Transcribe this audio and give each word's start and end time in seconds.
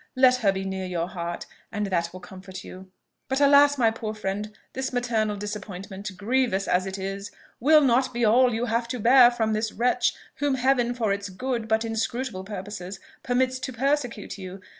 let 0.15 0.37
her 0.37 0.51
be 0.51 0.65
near 0.65 0.87
your 0.87 1.07
heart, 1.07 1.45
and 1.71 1.85
that 1.85 2.09
will 2.11 2.19
comfort 2.19 2.63
you. 2.63 2.89
But, 3.29 3.39
alas! 3.39 3.77
my 3.77 3.91
poor 3.91 4.15
friend, 4.15 4.51
this 4.73 4.91
maternal 4.91 5.35
disappointment, 5.35 6.09
grievous 6.17 6.67
as 6.67 6.87
it 6.87 6.97
is, 6.97 7.29
will 7.59 7.81
not 7.81 8.11
be 8.11 8.25
all 8.25 8.51
you 8.51 8.65
have 8.65 8.87
to 8.87 8.99
bear 8.99 9.29
from 9.29 9.53
this 9.53 9.71
wretch, 9.71 10.15
whom 10.37 10.55
Heaven, 10.55 10.95
for 10.95 11.13
its 11.13 11.29
good 11.29 11.67
but 11.67 11.85
inscrutable 11.85 12.43
purposes, 12.45 12.99
permits 13.21 13.59
to 13.59 13.71
persecute 13.71 14.39
you. 14.39 14.59